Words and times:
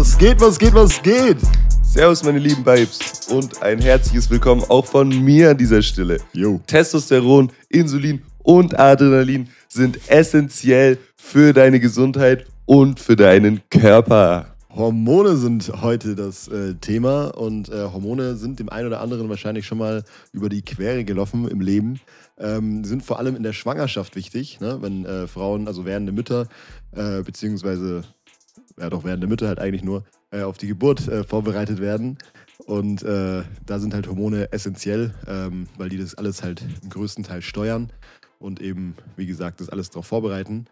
Was 0.00 0.16
geht, 0.16 0.40
was 0.40 0.58
geht, 0.58 0.72
was 0.72 1.02
geht? 1.02 1.36
Servus, 1.82 2.24
meine 2.24 2.38
lieben 2.38 2.64
Babes 2.64 3.28
und 3.28 3.62
ein 3.62 3.78
herzliches 3.78 4.30
Willkommen 4.30 4.64
auch 4.70 4.86
von 4.86 5.10
mir 5.10 5.50
an 5.50 5.58
dieser 5.58 5.82
Stelle. 5.82 6.16
Jo. 6.32 6.58
Testosteron, 6.66 7.52
Insulin 7.68 8.22
und 8.38 8.78
Adrenalin 8.78 9.50
sind 9.68 10.00
essentiell 10.08 10.96
für 11.16 11.52
deine 11.52 11.80
Gesundheit 11.80 12.46
und 12.64 12.98
für 12.98 13.14
deinen 13.14 13.60
Körper. 13.68 14.46
Hormone 14.74 15.36
sind 15.36 15.70
heute 15.82 16.14
das 16.14 16.46
äh, 16.48 16.76
Thema 16.76 17.36
und 17.36 17.68
äh, 17.68 17.82
Hormone 17.92 18.36
sind 18.36 18.58
dem 18.58 18.68
einen 18.68 18.86
oder 18.86 19.00
anderen 19.00 19.28
wahrscheinlich 19.28 19.66
schon 19.66 19.78
mal 19.78 20.04
über 20.32 20.48
die 20.48 20.62
Quere 20.62 21.04
gelaufen 21.04 21.46
im 21.48 21.60
Leben. 21.60 22.00
Ähm, 22.38 22.84
sind 22.84 23.02
vor 23.02 23.18
allem 23.18 23.36
in 23.36 23.42
der 23.42 23.52
Schwangerschaft 23.52 24.16
wichtig, 24.16 24.60
ne? 24.60 24.78
wenn 24.80 25.04
äh, 25.04 25.26
Frauen, 25.26 25.66
also 25.66 25.84
werdende 25.84 26.12
Mütter, 26.12 26.46
äh, 26.92 27.22
beziehungsweise, 27.22 28.02
ja 28.80 28.90
doch 28.90 29.04
werdende 29.04 29.26
Mütter 29.26 29.48
halt 29.48 29.60
eigentlich 29.60 29.84
nur, 29.84 30.04
äh, 30.30 30.42
auf 30.42 30.58
die 30.58 30.66
Geburt 30.66 31.06
äh, 31.08 31.24
vorbereitet 31.24 31.80
werden. 31.80 32.18
Und 32.66 33.02
da 33.02 33.78
sind 33.78 33.94
halt 33.94 34.06
Hormone 34.06 34.52
essentiell, 34.52 35.14
ähm, 35.26 35.66
weil 35.76 35.88
die 35.88 35.98
das 35.98 36.14
alles 36.14 36.44
halt 36.44 36.62
im 36.82 36.90
größten 36.90 37.24
Teil 37.24 37.42
steuern 37.42 37.90
und 38.38 38.60
eben, 38.60 38.94
wie 39.16 39.26
gesagt, 39.26 39.60
das 39.60 39.70
alles 39.70 39.90
darauf 39.90 40.06
vorbereiten. 40.06 40.66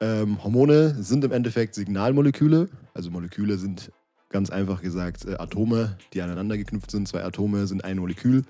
Ähm, 0.00 0.42
Hormone 0.42 1.02
sind 1.02 1.24
im 1.24 1.32
Endeffekt 1.32 1.74
Signalmoleküle. 1.74 2.68
Also 2.92 3.10
Moleküle 3.10 3.56
sind 3.56 3.92
ganz 4.30 4.50
einfach 4.50 4.82
gesagt 4.82 5.24
äh, 5.24 5.34
Atome, 5.38 5.96
die 6.12 6.22
aneinander 6.22 6.56
geknüpft 6.56 6.90
sind. 6.90 7.08
Zwei 7.08 7.24
Atome 7.24 7.66
sind 7.66 7.84
ein 7.84 7.98
Molekül, 7.98 8.44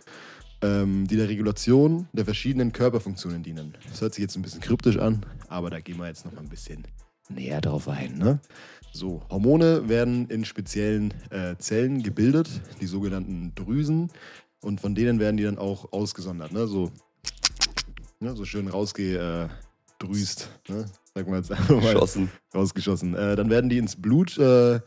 ähm, 0.62 1.06
die 1.06 1.16
der 1.16 1.28
Regulation 1.28 2.08
der 2.12 2.24
verschiedenen 2.24 2.72
Körperfunktionen 2.72 3.42
dienen. 3.42 3.74
Das 3.88 4.00
hört 4.00 4.14
sich 4.14 4.22
jetzt 4.22 4.36
ein 4.36 4.42
bisschen 4.42 4.60
kryptisch 4.60 4.98
an, 4.98 5.24
aber 5.48 5.70
da 5.70 5.80
gehen 5.80 5.98
wir 5.98 6.06
jetzt 6.06 6.24
noch 6.24 6.32
mal 6.32 6.40
ein 6.40 6.48
bisschen 6.48 6.84
näher 7.28 7.60
drauf 7.60 7.88
ein. 7.88 8.18
Ne? 8.18 8.40
So, 8.92 9.22
Hormone 9.30 9.88
werden 9.88 10.28
in 10.28 10.44
speziellen 10.44 11.14
äh, 11.30 11.56
Zellen 11.58 12.02
gebildet, 12.02 12.48
die 12.80 12.86
sogenannten 12.86 13.52
Drüsen. 13.54 14.10
Und 14.60 14.80
von 14.80 14.94
denen 14.94 15.20
werden 15.20 15.36
die 15.36 15.44
dann 15.44 15.58
auch 15.58 15.92
ausgesondert. 15.92 16.52
Ne? 16.52 16.66
So, 16.66 16.90
ne? 18.20 18.34
so 18.34 18.44
schön 18.44 18.68
rausgedrüst. 18.68 20.50
Ne? 20.68 20.86
Sagen 21.14 21.30
wir 21.30 21.38
jetzt 21.38 21.52
einfach 21.52 21.80
mal. 21.80 21.92
Geschossen. 21.92 22.30
Rausgeschossen. 22.54 23.14
Äh, 23.14 23.36
dann 23.36 23.50
werden 23.50 23.70
die 23.70 23.78
ins 23.78 23.96
Blut, 23.96 24.36
äh, 24.38 24.80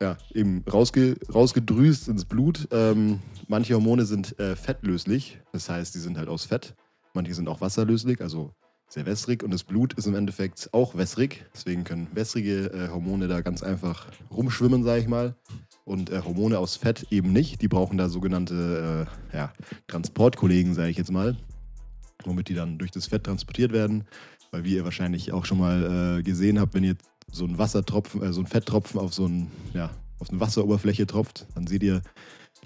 ja, 0.00 0.16
eben 0.32 0.64
rausge 0.72 1.16
rausgedrüst 1.32 2.08
ins 2.08 2.24
Blut. 2.24 2.68
Ähm, 2.70 3.20
manche 3.48 3.74
Hormone 3.74 4.04
sind 4.04 4.38
äh, 4.38 4.56
fettlöslich, 4.56 5.40
das 5.52 5.68
heißt, 5.68 5.94
die 5.94 5.98
sind 5.98 6.16
halt 6.16 6.28
aus 6.28 6.44
Fett. 6.44 6.74
Manche 7.14 7.34
sind 7.34 7.48
auch 7.48 7.60
wasserlöslich, 7.60 8.20
also 8.20 8.54
sehr 8.90 9.06
wässrig. 9.06 9.42
Und 9.42 9.54
das 9.54 9.64
Blut 9.64 9.94
ist 9.94 10.06
im 10.06 10.14
Endeffekt 10.14 10.68
auch 10.72 10.94
wässrig. 10.96 11.46
Deswegen 11.54 11.84
können 11.84 12.08
wässrige 12.12 12.66
äh, 12.72 12.88
Hormone 12.88 13.28
da 13.28 13.40
ganz 13.40 13.62
einfach 13.62 14.06
rumschwimmen, 14.30 14.84
sage 14.84 15.00
ich 15.00 15.08
mal. 15.08 15.34
Und 15.84 16.10
äh, 16.10 16.20
Hormone 16.22 16.58
aus 16.58 16.76
Fett 16.76 17.06
eben 17.10 17.32
nicht. 17.32 17.62
Die 17.62 17.68
brauchen 17.68 17.96
da 17.96 18.08
sogenannte 18.08 19.08
äh, 19.32 19.36
ja, 19.36 19.52
Transportkollegen, 19.86 20.74
sage 20.74 20.90
ich 20.90 20.98
jetzt 20.98 21.10
mal 21.10 21.36
womit 22.26 22.48
die 22.48 22.54
dann 22.54 22.78
durch 22.78 22.90
das 22.90 23.06
Fett 23.06 23.24
transportiert 23.24 23.72
werden. 23.72 24.04
Weil 24.50 24.64
wie 24.64 24.74
ihr 24.74 24.84
wahrscheinlich 24.84 25.32
auch 25.32 25.44
schon 25.44 25.58
mal 25.58 26.18
äh, 26.18 26.22
gesehen 26.22 26.58
habt, 26.58 26.74
wenn 26.74 26.84
ihr 26.84 26.96
so 27.30 27.44
ein 27.44 27.58
Wassertropfen, 27.58 28.22
äh, 28.22 28.32
so 28.32 28.40
ein 28.40 28.46
Fetttropfen 28.46 28.98
auf 28.98 29.14
so 29.14 29.26
ein, 29.26 29.50
ja, 29.74 29.90
auf 30.18 30.30
eine 30.30 30.40
Wasseroberfläche 30.40 31.06
tropft, 31.06 31.46
dann 31.54 31.66
seht 31.66 31.82
ihr, 31.82 32.02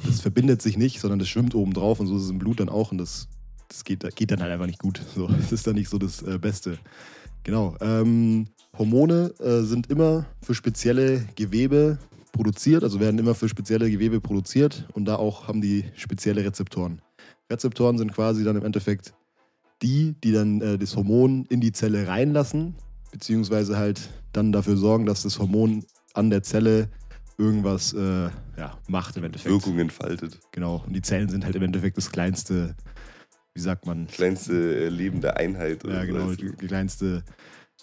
das 0.05 0.21
verbindet 0.21 0.63
sich 0.63 0.77
nicht, 0.77 1.01
sondern 1.01 1.19
das 1.19 1.29
schwimmt 1.29 1.55
oben 1.55 1.75
drauf 1.75 2.01
und 2.01 2.07
so 2.07 2.17
ist 2.17 2.25
es 2.25 2.31
im 2.31 2.39
Blut 2.39 2.61
dann 2.61 2.69
auch 2.69 2.91
und 2.91 2.99
das, 2.99 3.29
das 3.69 3.85
geht, 3.85 4.05
geht 4.17 4.31
dann 4.31 4.41
halt 4.41 4.53
einfach 4.53 4.67
nicht 4.67 4.79
gut. 4.79 5.01
So, 5.15 5.27
das 5.27 5.53
ist 5.53 5.67
dann 5.67 5.75
nicht 5.75 5.89
so 5.89 5.99
das 5.99 6.23
äh, 6.23 6.39
Beste. 6.39 6.79
Genau. 7.43 7.77
Ähm, 7.81 8.47
Hormone 8.77 9.33
äh, 9.39 9.63
sind 9.63 9.91
immer 9.91 10.27
für 10.43 10.55
spezielle 10.55 11.27
Gewebe 11.37 11.99
produziert, 12.33 12.83
also 12.83 12.99
werden 13.01 13.19
immer 13.19 13.35
für 13.35 13.49
spezielle 13.49 13.91
Gewebe 13.91 14.21
produziert 14.21 14.89
und 14.93 15.05
da 15.05 15.17
auch 15.17 15.47
haben 15.47 15.61
die 15.61 15.85
spezielle 15.95 16.45
Rezeptoren. 16.45 17.01
Rezeptoren 17.51 17.99
sind 17.99 18.13
quasi 18.13 18.43
dann 18.43 18.57
im 18.57 18.65
Endeffekt 18.65 19.15
die, 19.83 20.15
die 20.25 20.33
dann 20.33 20.61
äh, 20.61 20.79
das 20.79 20.97
Hormon 20.97 21.47
in 21.49 21.61
die 21.61 21.73
Zelle 21.73 22.09
reinlassen, 22.09 22.75
beziehungsweise 23.13 23.77
halt 23.77 24.09
dann 24.33 24.51
dafür 24.51 24.77
sorgen, 24.77 25.07
dass 25.07 25.23
das 25.23 25.39
Hormon 25.39 25.85
an 26.15 26.31
der 26.31 26.43
Zelle 26.43 26.89
irgendwas 27.39 27.93
äh, 27.93 28.31
ja, 28.57 28.79
macht 28.89 29.17
im 29.17 29.25
Endeffekt. 29.25 29.53
Wirkung 29.53 29.79
entfaltet. 29.79 30.41
Genau. 30.53 30.83
Und 30.87 30.95
die 30.95 31.03
Zellen 31.03 31.29
sind 31.29 31.45
halt 31.45 31.57
im 31.57 31.63
Endeffekt 31.63 31.97
das 31.97 32.11
kleinste, 32.11 32.75
wie 33.55 33.61
sagt 33.61 33.87
man? 33.87 34.09
Kleinste 34.09 34.53
äh, 34.53 34.89
lebende 34.89 35.37
Einheit. 35.37 35.85
Oder 35.85 35.95
ja, 35.95 36.05
genau. 36.05 36.33
Die, 36.33 36.51
die, 36.57 36.67
kleinste, 36.67 37.23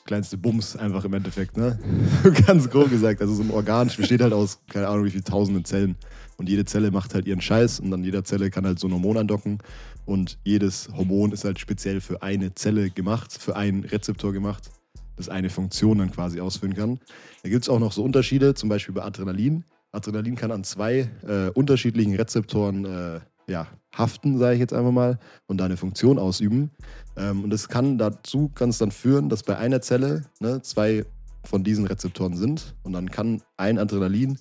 kleinste 0.05 0.37
Bums 0.37 0.75
einfach 0.75 1.05
im 1.05 1.13
Endeffekt, 1.13 1.55
ne? 1.55 1.79
Ganz 2.45 2.69
grob 2.69 2.89
gesagt. 2.89 3.21
Also 3.21 3.33
so 3.35 3.43
ein 3.43 3.51
Organ 3.51 3.89
besteht 3.95 4.21
halt 4.21 4.33
aus, 4.33 4.59
keine 4.69 4.87
Ahnung, 4.87 5.05
wie 5.05 5.11
viele 5.11 5.23
tausenden 5.23 5.63
Zellen. 5.63 5.95
Und 6.37 6.49
jede 6.49 6.65
Zelle 6.65 6.91
macht 6.91 7.13
halt 7.13 7.25
ihren 7.25 7.39
Scheiß 7.39 7.79
und 7.79 7.93
an 7.93 8.03
jeder 8.03 8.23
Zelle 8.23 8.49
kann 8.49 8.65
halt 8.65 8.79
so 8.79 8.87
ein 8.87 8.93
Hormon 8.93 9.17
andocken. 9.17 9.59
Und 10.05 10.39
jedes 10.43 10.89
Hormon 10.95 11.31
ist 11.31 11.45
halt 11.45 11.59
speziell 11.59 12.01
für 12.01 12.21
eine 12.21 12.53
Zelle 12.53 12.89
gemacht, 12.89 13.31
für 13.31 13.55
einen 13.55 13.85
Rezeptor 13.85 14.33
gemacht, 14.33 14.71
das 15.15 15.29
eine 15.29 15.49
Funktion 15.49 15.99
dann 15.99 16.11
quasi 16.11 16.41
ausführen 16.41 16.73
kann. 16.73 16.99
Da 17.43 17.49
gibt 17.49 17.63
es 17.63 17.69
auch 17.69 17.79
noch 17.79 17.93
so 17.93 18.03
Unterschiede, 18.03 18.55
zum 18.55 18.67
Beispiel 18.67 18.93
bei 18.93 19.03
Adrenalin. 19.03 19.63
Adrenalin 19.93 20.35
kann 20.35 20.51
an 20.51 20.63
zwei 20.63 21.09
äh, 21.27 21.49
unterschiedlichen 21.49 22.15
Rezeptoren 22.15 22.85
äh, 22.85 23.19
ja, 23.51 23.67
haften, 23.95 24.37
sage 24.37 24.55
ich 24.55 24.59
jetzt 24.59 24.73
einfach 24.73 24.91
mal, 24.91 25.19
und 25.47 25.57
da 25.57 25.65
eine 25.65 25.77
Funktion 25.77 26.17
ausüben. 26.17 26.71
Ähm, 27.17 27.43
und 27.43 27.49
das 27.49 27.67
kann 27.67 27.97
dazu, 27.97 28.49
kann 28.55 28.69
es 28.69 28.77
dann 28.77 28.91
führen, 28.91 29.29
dass 29.29 29.43
bei 29.43 29.57
einer 29.57 29.81
Zelle 29.81 30.23
ne, 30.39 30.61
zwei 30.61 31.05
von 31.43 31.63
diesen 31.63 31.85
Rezeptoren 31.85 32.35
sind 32.35 32.75
und 32.83 32.93
dann 32.93 33.11
kann 33.11 33.41
ein 33.57 33.77
Adrenalin 33.77 34.37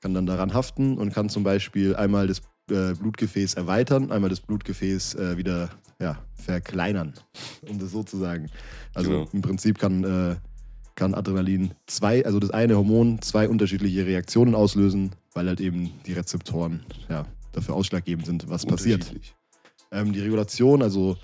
kann 0.00 0.14
dann 0.14 0.26
daran 0.26 0.54
haften 0.54 0.98
und 0.98 1.12
kann 1.12 1.28
zum 1.28 1.44
Beispiel 1.44 1.94
einmal 1.94 2.26
das 2.26 2.40
äh, 2.70 2.94
Blutgefäß 2.94 3.54
erweitern, 3.54 4.10
einmal 4.10 4.30
das 4.30 4.40
Blutgefäß 4.40 5.14
äh, 5.14 5.36
wieder 5.36 5.70
ja, 6.00 6.18
verkleinern, 6.34 7.14
um 7.68 7.78
das 7.78 7.90
so 7.90 8.02
zu 8.02 8.16
sagen. 8.16 8.46
Also 8.94 9.10
genau. 9.10 9.28
im 9.32 9.42
Prinzip 9.42 9.78
kann, 9.78 10.04
äh, 10.04 10.36
kann 10.94 11.14
Adrenalin 11.14 11.72
zwei, 11.86 12.24
also 12.24 12.38
das 12.38 12.50
eine 12.50 12.76
Hormon, 12.76 13.20
zwei 13.20 13.48
unterschiedliche 13.48 14.06
Reaktionen 14.06 14.54
auslösen, 14.54 15.10
weil 15.34 15.46
halt 15.46 15.60
eben 15.60 15.90
die 16.06 16.14
Rezeptoren 16.14 16.80
ja, 17.08 17.26
dafür 17.52 17.74
ausschlaggebend 17.74 18.26
sind, 18.26 18.48
was 18.48 18.66
passiert. 18.66 19.12
Ähm, 19.92 20.12
die 20.12 20.20
Regulation, 20.20 20.82
also 20.82 21.16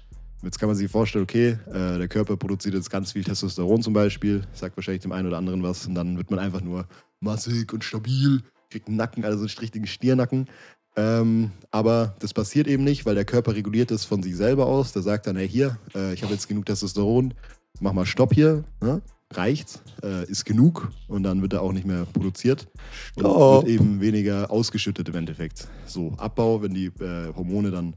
Jetzt 0.43 0.59
kann 0.59 0.69
man 0.69 0.77
sich 0.77 0.91
vorstellen, 0.91 1.25
okay, 1.25 1.59
äh, 1.73 1.99
der 1.99 2.09
Körper 2.09 2.37
produziert 2.37 2.75
jetzt 2.75 2.91
ganz 2.91 3.13
viel 3.13 3.25
Testosteron 3.25 3.83
zum 3.83 3.95
Beispiel, 3.95 4.43
sagt 4.53 4.77
wahrscheinlich 4.77 5.03
dem 5.03 5.13
einen 5.13 5.27
oder 5.27 5.39
anderen 5.39 5.63
was 5.63 5.87
und 5.87 5.95
dann 5.95 6.19
wird 6.19 6.31
man 6.31 6.39
einfach 6.39 6.61
nur 6.61 6.87
massig 7.21 7.73
und 7.73 7.83
stabil, 7.83 8.43
kriegt 8.71 8.87
einen 8.87 8.97
Nacken, 8.97 9.25
also 9.25 9.41
einen 9.41 9.59
richtigen 9.59 9.87
Stiernacken. 9.87 10.47
Ähm, 10.95 11.53
aber 11.71 12.17
das 12.21 12.33
passiert 12.33 12.69
eben 12.69 12.85
nicht, 12.85 13.07
weil 13.07 13.15
der 13.15 13.25
Körper 13.25 13.55
reguliert 13.55 13.91
es 13.91 14.05
von 14.05 14.23
sich 14.23 14.37
selber 14.37 14.67
aus. 14.67 14.93
Der 14.93 15.03
sagt 15.03 15.27
dann, 15.27 15.37
hey, 15.37 15.49
hier, 15.49 15.79
äh, 15.95 16.15
ich 16.15 16.23
habe 16.23 16.33
jetzt 16.33 16.49
genug 16.49 16.67
Testosteron, 16.67 17.35
mach 17.81 17.93
mal 17.93 18.07
Stopp 18.07 18.33
hier, 18.33 18.65
ne? 18.81 19.03
Reicht, 19.33 19.83
äh, 20.03 20.25
ist 20.31 20.45
genug 20.45 20.91
und 21.09 21.23
dann 21.23 21.43
wird 21.43 21.53
er 21.53 21.63
auch 21.63 21.73
nicht 21.73 21.87
mehr 21.87 22.07
produziert 22.07 22.69
Stopp. 23.13 23.25
und 23.25 23.67
wird 23.67 23.81
eben 23.81 24.01
weniger 24.01 24.51
ausgeschüttet 24.51 25.09
im 25.09 25.17
Endeffekt. 25.17 25.69
So, 25.87 26.13
Abbau, 26.17 26.63
wenn 26.63 26.75
die 26.75 26.87
äh, 26.87 27.35
Hormone 27.35 27.71
dann 27.71 27.95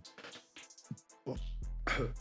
oh, 1.25 1.35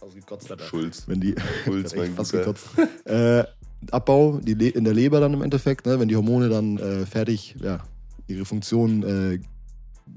ausgekotzt 0.01 0.51
hat. 0.51 0.63
Schulz. 0.63 1.05
Wenn 1.07 1.21
die 1.21 1.35
Schulz, 1.65 1.95
mein 1.97 2.15
fast 2.15 2.33
gekotzt. 2.33 2.67
äh, 3.05 3.45
Abbau 3.91 4.41
die 4.43 4.53
in 4.69 4.85
der 4.85 4.95
Leber 4.95 5.21
dann 5.21 5.33
im 5.33 5.43
Endeffekt, 5.43 5.87
ne? 5.87 5.99
wenn 5.99 6.09
die 6.09 6.17
Hormone 6.17 6.49
dann 6.49 6.79
äh, 6.79 7.07
fertig, 7.07 7.57
ja, 7.63 7.81
ihre 8.27 8.45
Funktion 8.45 9.03
äh, 9.03 9.35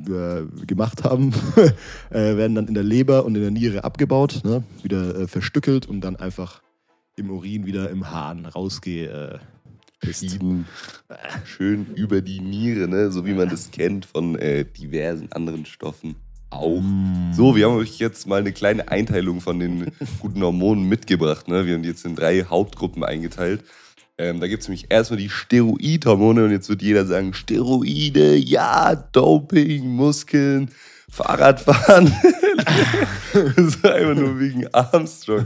äh, 0.10 0.46
gemacht 0.66 1.04
haben, 1.04 1.34
äh, 2.10 2.36
werden 2.38 2.56
dann 2.56 2.68
in 2.68 2.74
der 2.74 2.84
Leber 2.84 3.24
und 3.24 3.36
in 3.36 3.42
der 3.42 3.52
Niere 3.52 3.84
abgebaut, 3.84 4.42
ne? 4.44 4.64
wieder 4.84 5.16
äh, 5.16 5.28
verstückelt 5.28 5.86
und 5.86 6.02
dann 6.02 6.16
einfach 6.18 6.62
im 7.22 7.30
Urin 7.32 7.66
wieder 7.66 7.90
im 7.90 8.12
Hahn 8.12 8.46
rausge 8.46 9.40
Schieben. 10.10 10.66
Schön 11.46 11.86
über 11.96 12.22
die 12.22 12.40
Niere, 12.40 12.88
ne? 12.88 13.12
so 13.12 13.26
wie 13.26 13.34
man 13.34 13.50
das 13.50 13.70
kennt 13.70 14.06
von 14.06 14.36
äh, 14.36 14.66
diversen 14.66 15.32
anderen 15.32 15.66
Stoffen 15.66 16.16
auch. 16.50 16.82
Mm. 16.82 17.34
So, 17.34 17.56
wir 17.56 17.68
haben 17.68 17.78
euch 17.78 18.00
jetzt 18.00 18.28
mal 18.28 18.40
eine 18.40 18.52
kleine 18.52 18.88
Einteilung 18.88 19.42
von 19.42 19.60
den 19.60 19.92
guten 20.20 20.42
Hormonen 20.42 20.90
mitgebracht. 20.90 21.48
Ne? 21.48 21.68
Wir 21.68 21.76
haben 21.76 21.84
die 21.84 21.90
jetzt 21.90 22.06
in 22.06 22.16
drei 22.16 22.44
Hauptgruppen 22.44 23.04
eingeteilt. 23.04 23.64
Ähm, 24.18 24.40
da 24.40 24.48
gibt 24.48 24.64
es 24.64 24.68
nämlich 24.68 24.88
erstmal 24.90 25.20
die 25.20 25.30
Steroidhormone 25.30 26.46
und 26.46 26.52
jetzt 26.52 26.68
wird 26.68 26.82
jeder 26.82 27.06
sagen, 27.06 27.34
Steroide, 27.34 28.36
ja, 28.36 28.96
Doping, 28.96 29.88
Muskeln, 29.88 30.72
Fahrradfahren. 31.10 32.12
das 33.34 33.58
ist 33.58 33.86
einfach 33.86 34.16
nur 34.16 34.40
wegen 34.40 34.68
Armstrong. 34.74 35.46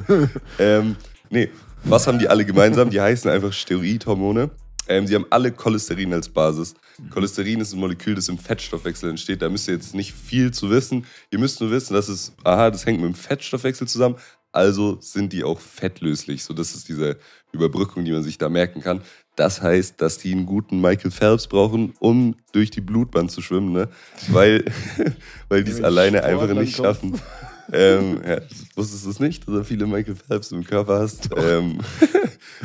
Ähm, 0.59 0.95
nee, 1.29 1.49
was 1.85 2.07
haben 2.07 2.19
die 2.19 2.27
alle 2.27 2.45
gemeinsam? 2.45 2.89
Die 2.89 2.99
heißen 2.99 3.29
einfach 3.29 3.53
Steroidhormone. 3.53 4.49
Ähm, 4.87 5.07
sie 5.07 5.15
haben 5.15 5.25
alle 5.29 5.51
Cholesterin 5.51 6.13
als 6.13 6.29
Basis. 6.29 6.75
Cholesterin 7.11 7.59
ist 7.59 7.73
ein 7.73 7.79
Molekül, 7.79 8.15
das 8.15 8.27
im 8.29 8.37
Fettstoffwechsel 8.37 9.09
entsteht. 9.09 9.41
Da 9.41 9.49
müsst 9.49 9.67
ihr 9.67 9.75
jetzt 9.75 9.95
nicht 9.95 10.13
viel 10.13 10.51
zu 10.51 10.69
wissen. 10.69 11.05
Ihr 11.31 11.39
müsst 11.39 11.59
nur 11.61 11.71
wissen, 11.71 11.93
dass 11.93 12.07
es, 12.07 12.33
aha, 12.43 12.69
das 12.69 12.85
hängt 12.85 13.01
mit 13.01 13.09
dem 13.09 13.15
Fettstoffwechsel 13.15 13.87
zusammen, 13.87 14.15
also 14.51 14.97
sind 15.01 15.33
die 15.33 15.43
auch 15.43 15.59
fettlöslich. 15.59 16.43
So, 16.43 16.53
das 16.53 16.75
ist 16.75 16.87
diese 16.87 17.17
Überbrückung, 17.51 18.05
die 18.05 18.11
man 18.11 18.23
sich 18.23 18.37
da 18.37 18.47
merken 18.47 18.81
kann. 18.81 19.01
Das 19.35 19.61
heißt, 19.61 20.01
dass 20.01 20.17
die 20.17 20.31
einen 20.31 20.45
guten 20.45 20.79
Michael 20.79 21.11
Phelps 21.11 21.47
brauchen, 21.47 21.93
um 21.99 22.35
durch 22.53 22.71
die 22.71 22.81
Blutbahn 22.81 23.27
zu 23.27 23.41
schwimmen, 23.41 23.73
ne? 23.73 23.89
weil, 24.29 24.65
weil 25.49 25.63
die 25.63 25.71
es 25.71 25.83
alleine 25.83 26.23
einfach 26.23 26.47
nicht 26.53 26.77
schaffen. 26.77 27.19
ähm, 27.71 28.21
ja, 28.27 28.39
wusstest 28.75 29.05
du 29.05 29.09
es 29.09 29.19
nicht, 29.19 29.47
dass 29.47 29.53
du 29.53 29.63
viele 29.63 29.87
Michael 29.87 30.15
Phelps 30.15 30.51
im 30.51 30.63
Körper 30.63 30.99
hast? 30.99 31.29
Ähm, 31.35 31.79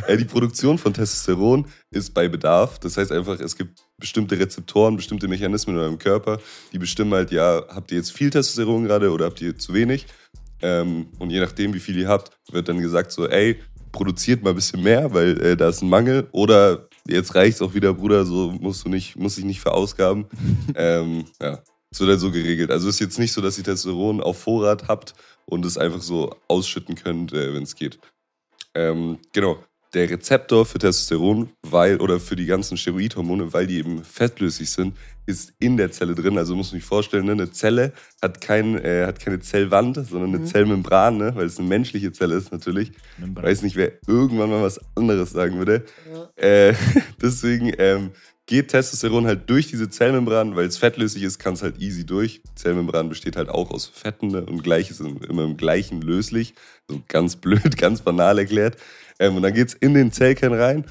ja, 0.09 0.17
die 0.17 0.25
Produktion 0.25 0.79
von 0.79 0.93
Testosteron 0.93 1.67
ist 1.91 2.13
bei 2.13 2.29
Bedarf. 2.29 2.79
Das 2.79 2.97
heißt 2.97 3.13
einfach, 3.13 3.39
es 3.41 3.57
gibt 3.57 3.81
bestimmte 3.99 4.39
Rezeptoren, 4.39 4.97
bestimmte 4.97 5.29
Mechanismen 5.29 5.77
in 5.77 5.83
eurem 5.83 5.99
Körper, 5.99 6.39
die 6.73 6.79
bestimmen 6.79 7.13
halt, 7.15 7.31
ja, 7.31 7.65
habt 7.69 7.91
ihr 7.93 7.99
jetzt 7.99 8.13
viel 8.13 8.31
Testosteron 8.31 8.85
gerade 8.85 9.11
oder 9.11 9.27
habt 9.27 9.41
ihr 9.41 9.57
zu 9.57 9.73
wenig? 9.75 10.07
Ähm, 10.63 11.09
und 11.19 11.31
je 11.31 11.41
nachdem, 11.41 11.73
wie 11.75 11.81
viel 11.81 11.99
ihr 11.99 12.09
habt, 12.09 12.31
wird 12.53 12.69
dann 12.69 12.81
gesagt 12.81 13.13
so, 13.13 13.27
ey, 13.27 13.59
produziert 13.93 14.43
mal 14.43 14.51
ein 14.51 14.57
bisschen 14.57 14.83
mehr, 14.83 15.13
weil 15.13 15.41
äh, 15.41 15.57
da 15.57 15.69
ist 15.69 15.83
ein 15.83 15.89
Mangel. 15.89 16.29
Oder 16.33 16.89
jetzt 17.07 17.35
reicht's 17.35 17.63
auch 17.63 17.75
wieder, 17.75 17.95
Bruder, 17.95 18.25
so 18.25 18.53
musst 18.53 18.85
du 18.85 18.89
nicht, 18.89 19.17
musst 19.17 19.39
dich 19.39 19.45
nicht 19.45 19.61
verausgaben. 19.61 20.27
ähm, 20.75 21.25
ja, 21.41 21.61
es 21.91 22.01
wird 22.01 22.11
halt 22.11 22.21
so 22.21 22.31
geregelt. 22.31 22.71
Also 22.71 22.89
es 22.89 22.97
ist 22.97 23.01
jetzt 23.01 23.19
nicht 23.19 23.33
so, 23.33 23.41
dass 23.41 23.59
ihr 23.59 23.65
Testosteron 23.65 24.21
auf 24.21 24.41
Vorrat 24.41 24.89
habt 24.89 25.15
und 25.47 25.65
es 25.65 25.79
einfach 25.79 26.03
so 26.03 26.37
ausschütten 26.49 26.95
könnt, 26.95 27.33
äh, 27.33 27.55
wenn 27.55 27.65
es 27.65 27.75
geht. 27.75 27.99
Ähm, 28.75 29.19
genau 29.33 29.59
der 29.95 30.09
Rezeptor 30.09 30.67
für 30.67 30.79
Testosteron, 30.79 31.51
weil, 31.63 31.97
oder 32.01 32.21
für 32.21 32.37
die 32.37 32.47
ganzen 32.47 32.77
Steroidhormone, 32.77 33.53
weil 33.53 33.67
die 33.67 33.79
eben 33.79 34.05
fettlöslich 34.05 34.71
sind, 34.71 34.97
ist 35.27 35.53
in 35.59 35.77
der 35.77 35.91
Zelle 35.91 36.15
drin. 36.15 36.39
Also 36.39 36.55
muss 36.55 36.71
man 36.73 36.81
sich 36.81 36.89
vorstellen, 36.89 37.27
ne? 37.27 37.33
eine 37.33 37.51
Zelle 37.51 37.93
hat, 38.23 38.41
kein, 38.41 38.79
äh, 38.79 39.07
hat 39.07 39.21
keine 39.21 39.41
Zellwand, 39.41 39.97
sondern 39.97 40.31
eine 40.31 40.39
mhm. 40.41 40.47
Zellmembran, 40.47 41.17
ne? 41.17 41.33
weil 41.35 41.47
es 41.47 41.59
eine 41.59 41.69
menschliche 41.69 42.13
Zelle 42.13 42.37
ist 42.37 42.53
natürlich. 42.53 42.93
Membran. 43.19 43.45
Weiß 43.45 43.63
nicht, 43.63 43.77
wer 43.77 43.93
irgendwann 44.07 44.51
mal 44.51 44.63
was 44.63 44.81
anderes 44.95 45.31
sagen 45.31 45.59
würde. 45.59 45.85
Ja. 46.13 46.43
Äh, 46.43 46.75
deswegen 47.23 47.73
ähm, 47.79 48.11
geht 48.51 48.67
Testosteron 48.67 49.29
halt 49.29 49.49
durch 49.49 49.69
diese 49.69 49.89
Zellmembran, 49.89 50.57
weil 50.57 50.67
es 50.67 50.77
fettlöslich 50.77 51.23
ist, 51.23 51.39
kann 51.39 51.55
es 51.55 51.63
halt 51.63 51.81
easy 51.81 52.05
durch. 52.05 52.43
Die 52.43 52.55
Zellmembran 52.57 53.09
besteht 53.09 53.37
halt 53.37 53.49
auch 53.49 53.71
aus 53.71 53.87
Fetten 53.87 54.27
ne? 54.27 54.45
und 54.45 54.65
gleich 54.65 54.91
ist 54.91 55.01
immer 55.01 55.45
im 55.45 55.57
gleichen 55.57 56.03
löslich. 56.03 56.55
So 56.89 57.01
ganz 57.07 57.37
blöd, 57.41 57.79
ganz 57.79 58.01
banal 58.01 58.41
erklärt. 58.41 58.77
Ähm, 59.21 59.37
und 59.37 59.43
dann 59.43 59.55
geht 59.55 59.69
es 59.69 59.75
in 59.75 59.95
den 59.95 60.11
Zellkern 60.11 60.53
rein 60.53 60.85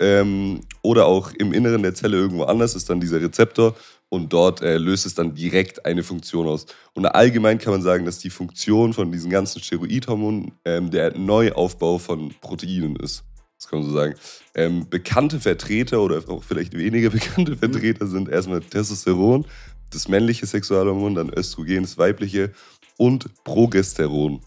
ähm, 0.00 0.62
oder 0.80 1.04
auch 1.04 1.30
im 1.32 1.52
Inneren 1.52 1.82
der 1.82 1.94
Zelle 1.94 2.16
irgendwo 2.16 2.44
anders 2.44 2.74
ist 2.74 2.88
dann 2.88 3.00
dieser 3.00 3.20
Rezeptor 3.20 3.76
und 4.08 4.32
dort 4.32 4.62
äh, 4.62 4.78
löst 4.78 5.04
es 5.04 5.14
dann 5.14 5.34
direkt 5.34 5.84
eine 5.84 6.02
Funktion 6.02 6.48
aus. 6.48 6.64
Und 6.94 7.04
allgemein 7.04 7.58
kann 7.58 7.74
man 7.74 7.82
sagen, 7.82 8.06
dass 8.06 8.18
die 8.18 8.30
Funktion 8.30 8.94
von 8.94 9.12
diesen 9.12 9.28
ganzen 9.28 9.62
Steroidhormonen 9.62 10.52
ähm, 10.64 10.90
der 10.90 11.18
Neuaufbau 11.18 11.98
von 11.98 12.34
Proteinen 12.40 12.96
ist. 12.96 13.24
Das 13.64 13.70
kann 13.70 13.78
man 13.80 13.88
so 13.88 13.94
sagen. 13.94 14.14
Ähm, 14.54 14.86
bekannte 14.90 15.40
Vertreter 15.40 16.02
oder 16.02 16.22
auch 16.28 16.44
vielleicht 16.44 16.76
weniger 16.76 17.08
bekannte 17.10 17.56
Vertreter 17.56 18.06
sind 18.06 18.28
erstmal 18.28 18.60
Testosteron, 18.60 19.46
das 19.90 20.06
männliche 20.08 20.44
Sexualhormon, 20.44 21.14
dann 21.14 21.30
Östrogen, 21.30 21.82
das 21.82 21.96
weibliche 21.96 22.52
und 22.98 23.26
Progesteron. 23.42 24.40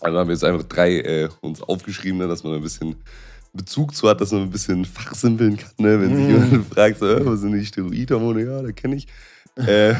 Also 0.00 0.18
haben 0.18 0.28
wir 0.28 0.34
jetzt 0.34 0.42
einfach 0.42 0.64
drei 0.64 0.98
äh, 0.98 1.28
uns 1.40 1.62
aufgeschrieben, 1.62 2.18
ne, 2.18 2.26
dass 2.26 2.42
man 2.42 2.54
ein 2.54 2.62
bisschen 2.62 2.96
Bezug 3.52 3.94
zu 3.94 4.08
hat, 4.08 4.20
dass 4.20 4.32
man 4.32 4.42
ein 4.42 4.50
bisschen 4.50 4.84
fachsimpeln 4.84 5.56
kann, 5.56 5.70
ne? 5.76 6.00
wenn 6.00 6.16
sich 6.16 6.26
mm. 6.26 6.30
jemand 6.30 6.66
fragt, 6.74 6.98
so, 6.98 7.06
was 7.24 7.40
sind 7.40 7.52
die 7.52 7.64
Steroidhormone? 7.64 8.44
Ja, 8.44 8.62
da 8.62 8.72
kenne 8.72 8.96
ich. 8.96 9.06
äh, 9.56 9.94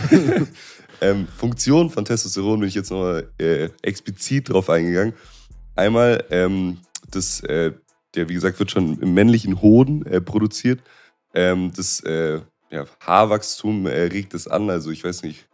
ähm, 1.00 1.28
Funktion 1.28 1.90
von 1.90 2.04
Testosteron 2.04 2.58
bin 2.58 2.68
ich 2.68 2.74
jetzt 2.74 2.90
nochmal 2.90 3.28
äh, 3.38 3.68
explizit 3.82 4.48
drauf 4.48 4.68
eingegangen. 4.68 5.12
Einmal, 5.76 6.24
ähm, 6.30 6.78
das, 7.10 7.40
äh, 7.42 7.72
der 8.14 8.28
wie 8.28 8.34
gesagt, 8.34 8.58
wird 8.58 8.70
schon 8.70 8.98
im 9.00 9.14
männlichen 9.14 9.60
Hoden 9.62 10.04
äh, 10.06 10.20
produziert. 10.20 10.80
Ähm, 11.34 11.72
das 11.74 12.00
äh, 12.00 12.40
ja, 12.70 12.86
Haarwachstum 13.00 13.86
äh, 13.86 14.02
regt 14.02 14.34
es 14.34 14.48
an. 14.48 14.70
Also 14.70 14.90
ich 14.90 15.04
weiß 15.04 15.22
nicht, 15.22 15.46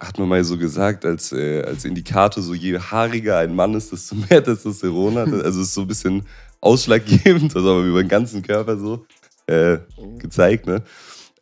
hat 0.00 0.18
man 0.18 0.28
mal 0.28 0.44
so 0.44 0.56
gesagt, 0.58 1.04
als, 1.04 1.32
äh, 1.32 1.62
als 1.62 1.84
Indikator, 1.84 2.42
so 2.42 2.54
je 2.54 2.78
haariger 2.78 3.38
ein 3.38 3.54
Mann 3.54 3.74
ist, 3.74 3.92
desto 3.92 4.14
mehr 4.30 4.42
Testosteron 4.42 5.16
hat. 5.16 5.32
Also 5.32 5.60
es 5.60 5.68
ist 5.68 5.74
so 5.74 5.82
ein 5.82 5.88
bisschen 5.88 6.26
ausschlaggebend, 6.60 7.54
also 7.56 7.70
aber 7.70 7.82
über 7.82 8.02
den 8.02 8.08
ganzen 8.08 8.42
Körper 8.42 8.78
so 8.78 9.06
äh, 9.46 9.78
gezeigt, 10.18 10.66
ne? 10.66 10.82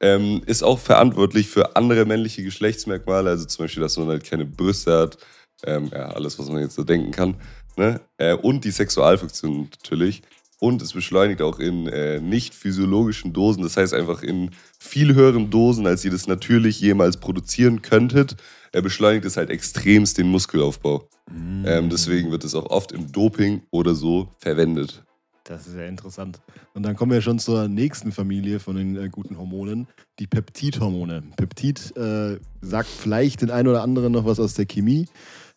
Ähm, 0.02 0.40
ist 0.46 0.62
auch 0.62 0.78
verantwortlich 0.78 1.48
für 1.48 1.76
andere 1.76 2.06
männliche 2.06 2.42
Geschlechtsmerkmale, 2.42 3.28
also 3.28 3.44
zum 3.44 3.64
Beispiel, 3.64 3.82
dass 3.82 3.98
man 3.98 4.08
halt 4.08 4.24
keine 4.24 4.46
Brüste 4.46 4.98
hat, 4.98 5.18
ähm, 5.64 5.90
ja, 5.92 6.06
alles, 6.06 6.38
was 6.38 6.48
man 6.48 6.62
jetzt 6.62 6.74
so 6.74 6.84
denken 6.84 7.10
kann. 7.10 7.36
Ne? 7.76 8.00
Äh, 8.18 8.34
und 8.34 8.64
die 8.64 8.70
Sexualfunktion 8.70 9.68
natürlich. 9.70 10.22
Und 10.58 10.82
es 10.82 10.92
beschleunigt 10.92 11.40
auch 11.40 11.58
in 11.58 11.86
äh, 11.86 12.20
nicht 12.20 12.54
physiologischen 12.54 13.32
Dosen, 13.32 13.62
das 13.62 13.78
heißt 13.78 13.94
einfach 13.94 14.22
in 14.22 14.50
viel 14.78 15.14
höheren 15.14 15.50
Dosen, 15.50 15.86
als 15.86 16.04
ihr 16.04 16.10
das 16.10 16.26
natürlich 16.26 16.80
jemals 16.80 17.16
produzieren 17.16 17.80
könntet, 17.80 18.36
er 18.72 18.82
beschleunigt 18.82 19.24
es 19.24 19.36
halt 19.36 19.50
extremst 19.50 20.18
den 20.18 20.28
Muskelaufbau. 20.28 21.08
Mm. 21.30 21.64
Ähm, 21.66 21.90
deswegen 21.90 22.30
wird 22.30 22.44
es 22.44 22.54
auch 22.54 22.66
oft 22.66 22.92
im 22.92 23.10
Doping 23.10 23.62
oder 23.70 23.94
so 23.94 24.28
verwendet. 24.38 25.02
Das 25.44 25.66
ist 25.66 25.74
ja 25.74 25.86
interessant. 25.86 26.40
Und 26.74 26.84
dann 26.84 26.94
kommen 26.94 27.10
wir 27.10 27.22
schon 27.22 27.40
zur 27.40 27.66
nächsten 27.66 28.12
Familie 28.12 28.60
von 28.60 28.76
den 28.76 28.96
äh, 28.96 29.08
guten 29.08 29.36
Hormonen, 29.36 29.88
die 30.20 30.28
Peptidhormone. 30.28 31.24
Peptid 31.36 31.96
äh, 31.96 32.38
sagt 32.60 32.88
vielleicht 32.88 33.42
den 33.42 33.50
einen 33.50 33.66
oder 33.66 33.82
anderen 33.82 34.12
noch 34.12 34.24
was 34.24 34.38
aus 34.38 34.54
der 34.54 34.66
Chemie. 34.66 35.08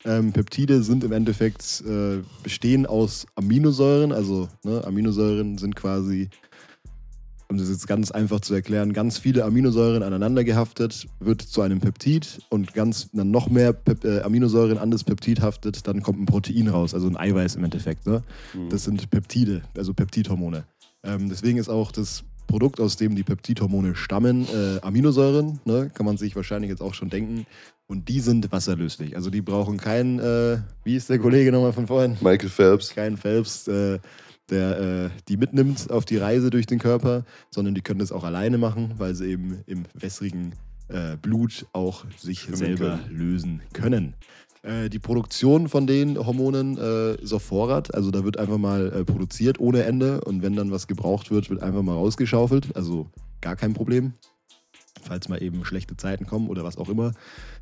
Ähm, 0.05 0.33
Peptide 0.33 0.83
sind 0.83 1.03
im 1.03 1.11
Endeffekt, 1.11 1.83
äh, 1.87 2.21
bestehen 2.43 2.85
aus 2.85 3.25
Aminosäuren. 3.35 4.11
Also 4.11 4.49
ne, 4.63 4.83
Aminosäuren 4.85 5.57
sind 5.57 5.75
quasi 5.75 6.29
um 7.53 7.59
das 7.59 7.69
jetzt 7.69 7.87
ganz 7.87 8.09
einfach 8.09 8.39
zu 8.39 8.55
erklären, 8.55 8.93
ganz 8.93 9.19
viele 9.19 9.45
Aminosäuren 9.45 10.01
aneinander 10.01 10.43
gehaftet, 10.43 11.07
wird 11.19 11.43
zu 11.43 11.61
einem 11.61 11.79
Peptid 11.79 12.39
und 12.49 12.73
ganz 12.73 13.09
dann 13.13 13.29
noch 13.29 13.47
mehr 13.47 13.73
Pep 13.73 14.03
äh, 14.05 14.21
Aminosäuren 14.21 14.79
an 14.79 14.89
das 14.89 15.03
Peptid 15.03 15.39
haftet, 15.39 15.87
dann 15.87 16.01
kommt 16.01 16.19
ein 16.19 16.25
Protein 16.25 16.67
raus, 16.67 16.95
also 16.95 17.07
ein 17.07 17.15
Eiweiß 17.15 17.55
im 17.55 17.63
Endeffekt. 17.63 18.07
Ne? 18.07 18.23
Mhm. 18.55 18.69
Das 18.69 18.85
sind 18.85 19.07
Peptide, 19.11 19.61
also 19.77 19.93
Peptidhormone. 19.93 20.65
Ähm, 21.03 21.29
deswegen 21.29 21.59
ist 21.59 21.69
auch 21.69 21.91
das 21.91 22.23
Produkt, 22.47 22.79
aus 22.79 22.97
dem 22.97 23.15
die 23.15 23.23
Peptidhormone 23.23 23.95
stammen, 23.95 24.47
äh, 24.47 24.79
Aminosäuren, 24.81 25.59
ne? 25.65 25.91
kann 25.93 26.07
man 26.07 26.17
sich 26.17 26.35
wahrscheinlich 26.35 26.71
jetzt 26.71 26.81
auch 26.81 26.95
schon 26.95 27.11
denken. 27.11 27.45
Und 27.93 28.09
die 28.09 28.21
sind 28.21 28.51
wasserlöslich. 28.51 29.15
Also 29.15 29.29
die 29.29 29.43
brauchen 29.43 29.77
keinen, 29.77 30.17
äh, 30.17 30.57
wie 30.83 30.95
ist 30.95 31.11
der 31.11 31.19
Kollege 31.19 31.51
nochmal 31.51 31.73
von 31.73 31.85
vorhin? 31.85 32.17
Michael 32.21 32.49
Phelps. 32.49 32.89
Kein 32.89 33.17
Phelps. 33.17 33.67
Äh, 33.67 33.99
der 34.49 34.79
äh, 34.79 35.09
die 35.27 35.37
mitnimmt 35.37 35.91
auf 35.91 36.03
die 36.03 36.17
Reise 36.17 36.49
durch 36.49 36.65
den 36.65 36.79
Körper, 36.79 37.23
sondern 37.51 37.75
die 37.75 37.81
können 37.81 37.99
das 37.99 38.11
auch 38.11 38.23
alleine 38.23 38.57
machen, 38.57 38.95
weil 38.97 39.13
sie 39.13 39.27
eben 39.27 39.59
im 39.67 39.83
wässrigen 39.93 40.55
äh, 40.87 41.17
Blut 41.17 41.67
auch 41.71 42.05
sich 42.17 42.39
Schwimmen 42.39 42.57
selber 42.57 42.97
können. 42.97 43.15
lösen 43.15 43.61
können. 43.73 44.15
Äh, 44.63 44.89
die 44.89 44.97
Produktion 44.97 45.69
von 45.69 45.85
den 45.85 46.17
Hormonen 46.17 46.79
äh, 46.79 47.21
ist 47.21 47.31
auf 47.31 47.43
Vorrat, 47.43 47.93
also 47.93 48.09
da 48.09 48.23
wird 48.23 48.37
einfach 48.37 48.57
mal 48.57 48.91
äh, 48.91 49.05
produziert 49.05 49.59
ohne 49.59 49.83
Ende 49.83 50.21
und 50.21 50.41
wenn 50.41 50.55
dann 50.55 50.71
was 50.71 50.87
gebraucht 50.87 51.29
wird, 51.29 51.51
wird 51.51 51.61
einfach 51.61 51.83
mal 51.83 51.93
rausgeschaufelt, 51.93 52.75
also 52.75 53.11
gar 53.39 53.55
kein 53.55 53.75
Problem 53.75 54.13
falls 55.13 55.29
mal 55.29 55.43
eben 55.43 55.63
schlechte 55.63 55.95
Zeiten 55.95 56.25
kommen 56.25 56.47
oder 56.49 56.63
was 56.63 56.77
auch 56.77 56.89
immer. 56.89 57.11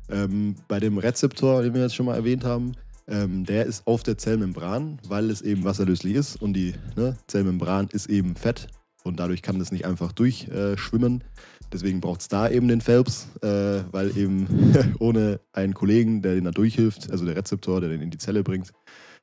Ähm, 0.08 0.54
bei 0.68 0.80
dem 0.80 0.96
Rezeptor, 0.96 1.62
den 1.62 1.74
wir 1.74 1.82
jetzt 1.82 1.94
schon 1.94 2.06
mal 2.06 2.16
erwähnt 2.16 2.44
haben, 2.44 2.72
ähm, 3.06 3.44
der 3.44 3.66
ist 3.66 3.86
auf 3.86 4.02
der 4.02 4.16
Zellmembran, 4.16 4.98
weil 5.06 5.28
es 5.28 5.42
eben 5.42 5.62
wasserlöslich 5.62 6.14
ist 6.14 6.40
und 6.40 6.54
die 6.54 6.72
ne, 6.96 7.14
Zellmembran 7.26 7.88
ist 7.92 8.08
eben 8.08 8.36
Fett 8.36 8.68
und 9.04 9.20
dadurch 9.20 9.42
kann 9.42 9.58
das 9.58 9.70
nicht 9.70 9.84
einfach 9.84 10.12
durchschwimmen. 10.12 11.24
Deswegen 11.70 12.00
braucht 12.00 12.22
es 12.22 12.28
da 12.28 12.48
eben 12.48 12.68
den 12.68 12.80
Phelps, 12.80 13.28
äh, 13.42 13.82
weil 13.90 14.16
eben 14.16 14.46
ohne 14.98 15.38
einen 15.52 15.74
Kollegen, 15.74 16.22
der 16.22 16.34
den 16.34 16.44
da 16.44 16.52
durchhilft, 16.52 17.10
also 17.10 17.26
der 17.26 17.36
Rezeptor, 17.36 17.82
der 17.82 17.90
den 17.90 18.00
in 18.00 18.10
die 18.10 18.18
Zelle 18.18 18.42
bringt, 18.42 18.72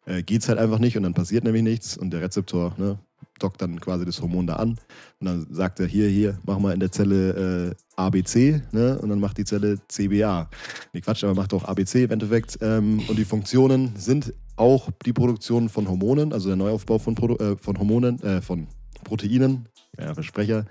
äh, 0.06 0.22
geht 0.22 0.44
es 0.44 0.50
halt 0.50 0.60
einfach 0.60 0.78
nicht 0.78 0.98
und 0.98 1.02
dann 1.02 1.16
passiert 1.16 1.46
nämlich 1.46 1.64
nichts 1.64 1.98
und 1.98 2.12
der 2.12 2.22
Rezeptor 2.22 2.76
ne, 2.78 3.00
dockt 3.40 3.62
dann 3.62 3.80
quasi 3.80 4.06
das 4.06 4.22
Hormon 4.22 4.46
da 4.46 4.58
an 4.58 4.78
und 5.20 5.26
dann 5.26 5.48
sagt 5.50 5.80
er, 5.80 5.88
hier, 5.88 6.08
hier, 6.08 6.38
mach 6.46 6.60
mal 6.60 6.74
in 6.74 6.80
der 6.80 6.92
Zelle 6.92 7.72
äh, 7.72 7.76
ABC 8.00 8.62
ne, 8.72 8.98
und 9.00 9.10
dann 9.10 9.20
macht 9.20 9.38
die 9.38 9.46
Zelle 9.46 9.78
CBA. 9.88 10.50
Nee, 10.94 11.02
Quatsch, 11.02 11.24
aber 11.24 11.36
macht 11.36 11.54
auch 11.54 11.66
ABC 11.66 12.04
im 12.04 12.12
Endeffekt 12.12 12.58
ähm, 12.62 13.02
und 13.08 13.18
die 13.20 13.26
Funktionen 13.26 13.94
sind 13.96 14.34
auch 14.56 14.90
die 15.06 15.14
Produktion 15.14 15.70
von 15.70 15.88
Hormonen, 15.88 16.34
also 16.34 16.50
der 16.50 16.58
Neuaufbau 16.58 17.00
von, 17.00 17.16
Produ 17.16 17.36
äh, 17.36 17.56
von 17.58 17.78
Hormonen, 17.78 18.22
äh, 18.24 18.42
von 18.42 18.68
Proteinen, 19.04 19.68
ja, 19.98 20.14
Versprecher, 20.14 20.66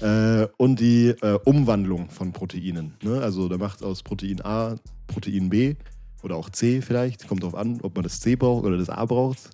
äh, 0.00 0.46
und 0.56 0.80
die 0.80 1.08
äh, 1.08 1.38
Umwandlung 1.44 2.10
von 2.10 2.32
Proteinen. 2.32 2.94
Ne? 3.02 3.20
Also 3.20 3.48
der 3.48 3.58
macht 3.58 3.82
aus 3.82 4.02
Protein 4.02 4.40
A 4.44 4.76
Protein 5.06 5.48
B 5.48 5.74
oder 6.22 6.36
auch 6.36 6.50
C 6.50 6.80
vielleicht. 6.82 7.26
Kommt 7.28 7.42
darauf 7.42 7.54
an, 7.54 7.80
ob 7.82 7.94
man 7.94 8.04
das 8.04 8.20
C 8.20 8.36
braucht 8.36 8.64
oder 8.64 8.76
das 8.76 8.90
A 8.90 9.04
braucht. 9.04 9.50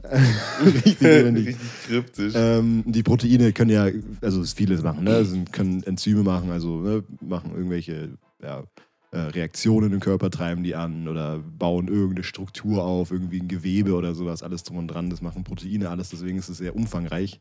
richtig, 0.84 1.02
richtig 1.02 1.56
kryptisch. 1.86 2.34
Ähm, 2.36 2.82
die 2.86 3.02
Proteine 3.02 3.52
können 3.52 3.70
ja, 3.70 3.88
also 4.20 4.42
vieles 4.44 4.82
machen, 4.82 5.04
ne? 5.04 5.10
Also 5.22 5.36
können 5.52 5.82
Enzyme 5.82 6.22
machen, 6.22 6.50
also 6.50 6.80
ne? 6.80 7.04
machen 7.20 7.52
irgendwelche 7.54 8.10
ja, 8.42 8.64
äh, 9.12 9.18
Reaktionen 9.18 9.92
im 9.92 10.00
Körper 10.00 10.30
treiben 10.30 10.64
die 10.64 10.74
an 10.74 11.06
oder 11.06 11.38
bauen 11.38 11.88
irgendeine 11.88 12.24
Struktur 12.24 12.82
auf, 12.82 13.10
irgendwie 13.10 13.40
ein 13.40 13.48
Gewebe 13.48 13.94
oder 13.94 14.14
sowas, 14.14 14.42
alles 14.42 14.62
drum 14.62 14.78
und 14.78 14.88
dran. 14.88 15.10
Das 15.10 15.20
machen 15.20 15.44
Proteine 15.44 15.90
alles, 15.90 16.08
deswegen 16.08 16.38
ist 16.38 16.48
es 16.48 16.56
sehr 16.56 16.74
umfangreich. 16.74 17.38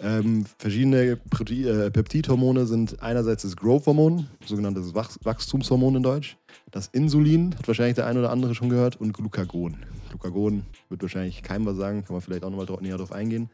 Ähm, 0.00 0.46
verschiedene 0.56 1.16
Prote 1.16 1.54
äh, 1.54 1.90
Peptidhormone 1.90 2.64
sind 2.64 3.02
einerseits 3.02 3.42
das 3.42 3.56
Growth-Hormon, 3.56 4.26
sogenanntes 4.46 4.94
Wach 4.94 5.10
Wachstumshormon 5.22 5.96
in 5.96 6.02
Deutsch, 6.02 6.38
das 6.70 6.86
Insulin, 6.88 7.54
hat 7.58 7.68
wahrscheinlich 7.68 7.96
der 7.96 8.06
eine 8.06 8.20
oder 8.20 8.30
andere 8.30 8.54
schon 8.54 8.70
gehört, 8.70 8.96
und 8.96 9.12
Glucagon. 9.12 9.76
Glucagon 10.08 10.62
wird 10.88 11.02
wahrscheinlich 11.02 11.42
keinem 11.42 11.66
was 11.66 11.76
sagen, 11.76 12.04
kann 12.04 12.14
man 12.14 12.22
vielleicht 12.22 12.42
auch 12.42 12.50
nochmal 12.50 12.78
näher 12.80 12.96
drauf 12.96 13.12
eingehen. 13.12 13.50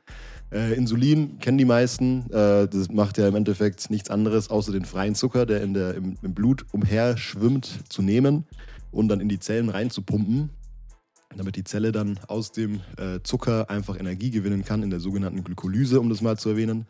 Äh, 0.53 0.75
Insulin 0.75 1.39
kennen 1.39 1.59
die 1.59 1.65
meisten. 1.65 2.31
Äh, 2.31 2.69
das 2.69 2.91
macht 2.91 3.19
ja 3.19 3.29
im 3.29 3.37
Endeffekt 3.37 3.91
nichts 3.91 4.11
anderes, 4.11 4.51
außer 4.51 4.73
den 4.73 4.85
freien 4.85 5.15
Zucker, 5.15 5.47
der, 5.47 5.63
in 5.63 5.75
der 5.75 5.95
im, 5.95 6.17
im 6.23 6.35
Blut 6.35 6.67
umher 6.73 7.17
schwimmt, 7.17 7.85
zu 7.89 8.03
nehmen 8.03 8.45
und 8.91 9.09
dann 9.09 9.21
in 9.21 9.29
die 9.29 9.39
Zellen 9.39 9.69
reinzupumpen 9.69 10.51
damit 11.37 11.57
die 11.57 11.65
Zelle 11.65 11.93
dann 11.93 12.19
aus 12.27 12.53
dem 12.53 12.81
äh, 12.97 13.21
Zucker 13.23 13.71
einfach 13.71 13.99
Energie 13.99 14.31
gewinnen 14.31 14.65
kann, 14.65 14.83
in 14.83 14.91
der 14.91 15.01
sogenannten 15.01 15.45
Glykolyse, 15.45 16.01
um 16.01 16.09
das 16.09 16.21
mal 16.21 16.39
zu 16.39 16.51
erwähnen. 16.51 16.87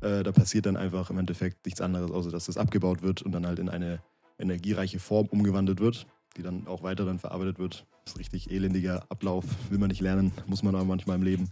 Äh, 0.00 0.22
da 0.22 0.32
passiert 0.32 0.66
dann 0.66 0.76
einfach 0.76 1.10
im 1.10 1.18
Endeffekt 1.18 1.64
nichts 1.66 1.80
anderes, 1.80 2.10
außer 2.10 2.30
dass 2.30 2.46
das 2.46 2.56
abgebaut 2.56 3.02
wird 3.02 3.22
und 3.22 3.32
dann 3.32 3.46
halt 3.46 3.58
in 3.58 3.68
eine 3.68 4.00
energiereiche 4.38 4.98
Form 4.98 5.26
umgewandelt 5.26 5.80
wird, 5.80 6.06
die 6.36 6.42
dann 6.42 6.66
auch 6.66 6.82
weiter 6.82 7.04
dann 7.04 7.18
verarbeitet 7.18 7.58
wird. 7.58 7.86
Das 8.04 8.12
ist 8.12 8.16
ein 8.16 8.18
richtig 8.18 8.50
elendiger 8.50 9.04
Ablauf, 9.10 9.44
will 9.70 9.78
man 9.78 9.88
nicht 9.88 10.00
lernen, 10.00 10.32
muss 10.46 10.62
man 10.62 10.74
aber 10.74 10.84
manchmal 10.84 11.16
im 11.16 11.22
Leben. 11.22 11.48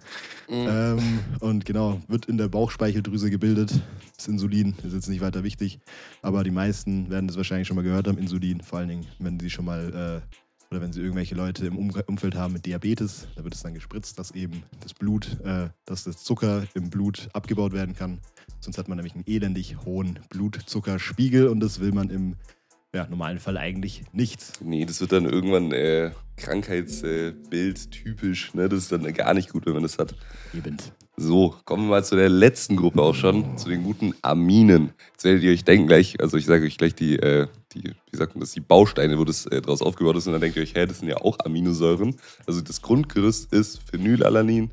Mhm. 0.48 0.66
Ähm, 0.68 1.18
und 1.40 1.64
genau, 1.64 2.00
wird 2.08 2.26
in 2.26 2.38
der 2.38 2.48
Bauchspeicheldrüse 2.48 3.30
gebildet. 3.30 3.80
Das 4.16 4.26
Insulin 4.26 4.74
ist 4.82 4.92
jetzt 4.92 5.08
nicht 5.08 5.20
weiter 5.20 5.44
wichtig, 5.44 5.78
aber 6.22 6.42
die 6.42 6.50
meisten 6.50 7.08
werden 7.08 7.28
das 7.28 7.36
wahrscheinlich 7.36 7.68
schon 7.68 7.76
mal 7.76 7.82
gehört 7.82 8.08
haben, 8.08 8.18
Insulin, 8.18 8.60
vor 8.60 8.80
allen 8.80 8.88
Dingen, 8.88 9.06
wenn 9.20 9.38
sie 9.38 9.48
schon 9.48 9.64
mal 9.64 10.22
äh, 10.22 10.36
oder 10.70 10.80
wenn 10.80 10.92
sie 10.92 11.00
irgendwelche 11.00 11.34
Leute 11.34 11.66
im 11.66 11.76
Umfeld 11.76 12.36
haben 12.36 12.52
mit 12.52 12.64
Diabetes, 12.64 13.26
da 13.34 13.42
wird 13.42 13.54
es 13.54 13.62
dann 13.62 13.74
gespritzt, 13.74 14.18
dass 14.18 14.30
eben 14.30 14.62
das 14.80 14.94
Blut, 14.94 15.40
äh, 15.44 15.68
dass 15.84 16.04
das 16.04 16.22
Zucker 16.22 16.64
im 16.74 16.90
Blut 16.90 17.28
abgebaut 17.32 17.72
werden 17.72 17.96
kann. 17.96 18.20
Sonst 18.60 18.78
hat 18.78 18.88
man 18.88 18.96
nämlich 18.96 19.14
einen 19.14 19.24
elendig 19.26 19.78
hohen 19.84 20.20
Blutzuckerspiegel 20.28 21.48
und 21.48 21.60
das 21.60 21.80
will 21.80 21.92
man 21.92 22.10
im 22.10 22.36
ja, 22.94 23.06
normalen 23.08 23.38
Fall 23.38 23.56
eigentlich 23.56 24.02
nicht. 24.12 24.60
Nee, 24.62 24.84
das 24.84 25.00
wird 25.00 25.12
dann 25.12 25.24
irgendwann 25.24 25.72
äh, 25.72 26.10
Krankheitsbild 26.36 27.52
äh, 27.52 27.90
typisch. 27.90 28.52
Ne? 28.54 28.68
Das 28.68 28.80
ist 28.80 28.92
dann 28.92 29.04
gar 29.12 29.34
nicht 29.34 29.50
gut, 29.50 29.66
wenn 29.66 29.74
man 29.74 29.82
das 29.82 29.98
hat. 29.98 30.14
Eben. 30.54 30.76
So, 31.16 31.54
kommen 31.66 31.84
wir 31.84 31.90
mal 31.90 32.04
zu 32.04 32.16
der 32.16 32.30
letzten 32.30 32.76
Gruppe 32.76 33.02
auch 33.02 33.14
schon, 33.14 33.58
zu 33.58 33.68
den 33.68 33.84
guten 33.84 34.14
Aminen. 34.22 34.94
Jetzt 35.12 35.24
werdet 35.24 35.42
ihr 35.42 35.52
euch 35.52 35.64
denken 35.64 35.86
gleich, 35.86 36.18
also 36.18 36.38
ich 36.38 36.46
sage 36.46 36.64
euch 36.64 36.78
gleich 36.78 36.94
die, 36.94 37.18
äh, 37.18 37.46
die 37.72 37.92
wie 38.10 38.16
sagt 38.16 38.34
man 38.34 38.40
das, 38.40 38.52
die 38.52 38.60
Bausteine, 38.60 39.18
wo 39.18 39.24
das 39.24 39.44
äh, 39.46 39.60
draus 39.60 39.82
aufgebaut 39.82 40.16
ist 40.16 40.26
und 40.26 40.32
dann 40.32 40.40
denkt 40.40 40.56
ihr 40.56 40.62
euch, 40.62 40.74
hä, 40.74 40.86
das 40.86 41.00
sind 41.00 41.08
ja 41.08 41.18
auch 41.18 41.36
Aminosäuren. 41.44 42.16
Also 42.46 42.62
das 42.62 42.80
Grundgerüst 42.80 43.52
ist 43.52 43.82
Phenylalanin, 43.90 44.70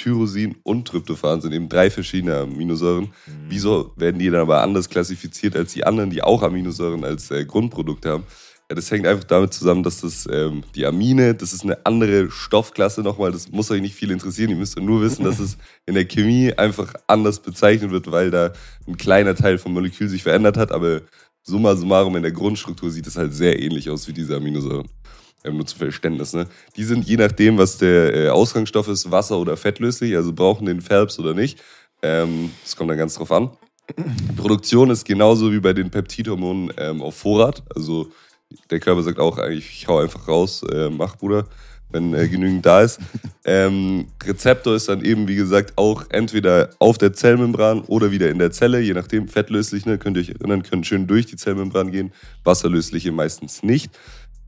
Tyrosin 0.00 0.56
und 0.62 0.88
Tryptophan 0.88 1.42
sind 1.42 1.52
eben 1.52 1.68
drei 1.68 1.90
verschiedene 1.90 2.38
Aminosäuren. 2.38 3.04
Mhm. 3.04 3.32
Wieso 3.48 3.92
werden 3.96 4.18
die 4.18 4.30
dann 4.30 4.40
aber 4.40 4.62
anders 4.62 4.88
klassifiziert 4.88 5.56
als 5.56 5.74
die 5.74 5.84
anderen, 5.84 6.10
die 6.10 6.22
auch 6.22 6.42
Aminosäuren 6.42 7.04
als 7.04 7.30
äh, 7.30 7.44
Grundprodukt 7.44 8.06
haben? 8.06 8.24
Ja, 8.70 8.76
das 8.76 8.90
hängt 8.90 9.06
einfach 9.06 9.24
damit 9.24 9.52
zusammen, 9.52 9.82
dass 9.82 10.00
das 10.00 10.26
ähm, 10.30 10.62
die 10.74 10.86
Amine, 10.86 11.34
das 11.34 11.52
ist 11.52 11.64
eine 11.64 11.84
andere 11.84 12.30
Stoffklasse 12.30 13.02
nochmal. 13.02 13.32
Das 13.32 13.50
muss 13.50 13.70
euch 13.70 13.82
nicht 13.82 13.94
viel 13.94 14.10
interessieren. 14.10 14.50
Ihr 14.50 14.56
müsst 14.56 14.78
nur 14.78 15.02
wissen, 15.02 15.24
dass 15.24 15.38
es 15.38 15.58
in 15.86 15.94
der 15.94 16.06
Chemie 16.06 16.54
einfach 16.54 16.94
anders 17.06 17.40
bezeichnet 17.40 17.90
wird, 17.90 18.10
weil 18.10 18.30
da 18.30 18.52
ein 18.86 18.96
kleiner 18.96 19.34
Teil 19.34 19.58
vom 19.58 19.74
Molekül 19.74 20.08
sich 20.08 20.22
verändert 20.22 20.56
hat. 20.56 20.72
Aber 20.72 21.02
summa 21.42 21.76
summarum 21.76 22.16
in 22.16 22.22
der 22.22 22.32
Grundstruktur 22.32 22.90
sieht 22.90 23.06
es 23.06 23.16
halt 23.16 23.34
sehr 23.34 23.60
ähnlich 23.60 23.90
aus 23.90 24.08
wie 24.08 24.12
diese 24.12 24.36
Aminosäuren. 24.36 24.88
Ähm, 25.44 25.56
nur 25.56 25.66
zum 25.66 25.78
Verständnis. 25.78 26.32
Ne? 26.32 26.46
Die 26.76 26.84
sind 26.84 27.06
je 27.06 27.16
nachdem, 27.16 27.58
was 27.58 27.78
der 27.78 28.14
äh, 28.14 28.28
Ausgangsstoff 28.28 28.88
ist, 28.88 29.10
Wasser- 29.10 29.38
oder 29.38 29.56
fettlöslich, 29.56 30.14
also 30.16 30.32
brauchen 30.32 30.66
den 30.66 30.80
Phelps 30.80 31.18
oder 31.18 31.34
nicht. 31.34 31.60
Ähm, 32.02 32.50
das 32.62 32.76
kommt 32.76 32.90
dann 32.90 32.98
ganz 32.98 33.14
drauf 33.14 33.32
an. 33.32 33.50
Die 33.96 34.32
Produktion 34.34 34.90
ist 34.90 35.04
genauso 35.04 35.52
wie 35.52 35.60
bei 35.60 35.72
den 35.72 35.90
Peptidhormonen 35.90 36.72
ähm, 36.78 37.02
auf 37.02 37.16
Vorrat. 37.16 37.62
Also 37.74 38.10
der 38.70 38.80
Körper 38.80 39.02
sagt 39.02 39.18
auch 39.18 39.38
eigentlich, 39.38 39.68
ich 39.70 39.88
hau 39.88 39.98
einfach 39.98 40.28
raus, 40.28 40.62
äh, 40.72 40.90
mach 40.90 41.16
Bruder, 41.16 41.46
wenn 41.90 42.14
äh, 42.14 42.28
genügend 42.28 42.64
da 42.66 42.82
ist. 42.82 43.00
Ähm, 43.44 44.06
Rezeptor 44.22 44.76
ist 44.76 44.88
dann 44.88 45.04
eben, 45.04 45.26
wie 45.26 45.34
gesagt, 45.34 45.72
auch 45.76 46.04
entweder 46.10 46.70
auf 46.78 46.98
der 46.98 47.12
Zellmembran 47.12 47.82
oder 47.82 48.10
wieder 48.10 48.30
in 48.30 48.38
der 48.38 48.50
Zelle, 48.52 48.80
je 48.80 48.92
nachdem, 48.92 49.28
fettlöslich, 49.28 49.86
ne, 49.86 49.98
könnt 49.98 50.16
ihr 50.16 50.22
euch 50.22 50.30
erinnern, 50.30 50.62
können 50.62 50.84
schön 50.84 51.06
durch 51.06 51.26
die 51.26 51.36
Zellmembran 51.36 51.90
gehen, 51.90 52.12
wasserlösliche 52.44 53.12
meistens 53.12 53.62
nicht. 53.62 53.90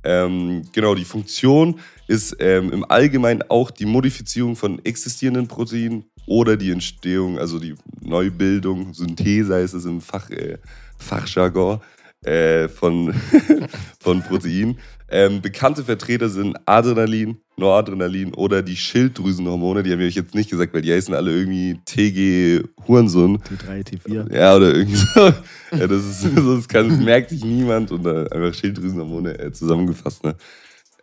Ähm, 0.04 0.62
genau, 0.72 0.94
die 0.94 1.04
Funktion 1.04 1.78
ist 2.08 2.36
ähm, 2.40 2.72
im 2.72 2.84
Allgemeinen 2.90 3.42
auch 3.48 3.70
die 3.70 3.86
Modifizierung 3.86 4.56
von 4.56 4.84
existierenden 4.84 5.48
Proteinen 5.48 6.04
oder 6.26 6.56
die 6.56 6.70
Entstehung, 6.70 7.38
also 7.38 7.58
die 7.58 7.74
Neubildung, 8.00 8.94
Synthese 8.94 9.54
heißt 9.54 9.74
es 9.74 9.84
im 9.84 10.00
Fach, 10.00 10.30
äh, 10.30 10.58
Fachjargon, 10.98 11.80
äh, 12.24 12.68
von, 12.68 13.14
von 14.00 14.22
Protein. 14.22 14.78
Ähm, 15.14 15.42
bekannte 15.42 15.84
Vertreter 15.84 16.30
sind 16.30 16.56
Adrenalin, 16.64 17.36
Noradrenalin 17.58 18.32
oder 18.32 18.62
die 18.62 18.76
Schilddrüsenhormone. 18.76 19.82
Die 19.82 19.92
haben 19.92 19.98
wir 19.98 20.06
euch 20.06 20.14
jetzt 20.14 20.34
nicht 20.34 20.48
gesagt, 20.48 20.72
weil 20.72 20.80
die 20.80 20.90
heißen 20.90 21.14
alle 21.14 21.30
irgendwie 21.30 21.78
TG 21.84 22.64
Hurensohn. 22.88 23.36
T3, 23.38 23.86
T4. 23.86 24.34
Ja, 24.34 24.56
oder 24.56 24.74
irgendwie 24.74 24.96
so. 24.96 25.20
ja, 25.20 25.86
das, 25.86 26.02
ist, 26.02 26.24
das, 26.34 26.66
kann, 26.66 26.88
das 26.88 26.98
merkt 26.98 27.28
sich 27.28 27.44
niemand 27.44 27.90
und 27.90 28.06
einfach 28.06 28.54
Schilddrüsenhormone 28.54 29.38
äh, 29.38 29.52
zusammengefasst. 29.52 30.24
Ne? 30.24 30.34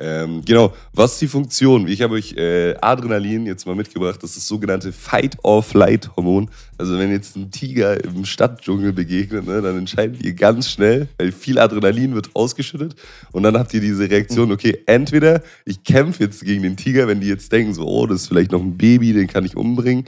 Ähm, 0.01 0.43
genau, 0.45 0.73
was 0.93 1.13
ist 1.13 1.21
die 1.21 1.27
Funktion? 1.27 1.85
Ich 1.89 2.01
habe 2.01 2.13
euch 2.13 2.33
äh, 2.37 2.73
Adrenalin 2.79 3.45
jetzt 3.45 3.67
mal 3.67 3.75
mitgebracht. 3.75 4.23
Das 4.23 4.29
ist 4.31 4.37
das 4.37 4.47
sogenannte 4.47 4.93
Fight-or-Flight-Hormon. 4.93 6.49
Also 6.77 6.97
wenn 6.97 7.11
jetzt 7.11 7.35
ein 7.35 7.51
Tiger 7.51 8.01
im 8.01 8.23
Stadtdschungel 8.23 8.93
begegnet, 8.93 9.45
ne, 9.45 9.61
dann 9.61 9.77
entscheidet 9.77 10.23
ihr 10.23 10.33
ganz 10.33 10.69
schnell, 10.69 11.09
weil 11.17 11.33
viel 11.33 11.59
Adrenalin 11.59 12.15
wird 12.15 12.33
ausgeschüttet 12.33 12.95
und 13.33 13.43
dann 13.43 13.57
habt 13.57 13.73
ihr 13.73 13.81
diese 13.81 14.09
Reaktion, 14.09 14.53
okay, 14.53 14.79
entweder 14.85 15.43
ich 15.65 15.83
kämpfe 15.83 16.23
jetzt 16.23 16.45
gegen 16.45 16.63
den 16.63 16.77
Tiger, 16.77 17.09
wenn 17.09 17.19
die 17.19 17.27
jetzt 17.27 17.51
denken 17.51 17.73
so, 17.73 17.85
oh, 17.85 18.07
das 18.07 18.21
ist 18.21 18.27
vielleicht 18.29 18.53
noch 18.53 18.61
ein 18.61 18.77
Baby, 18.77 19.11
den 19.11 19.27
kann 19.27 19.43
ich 19.43 19.57
umbringen. 19.57 20.05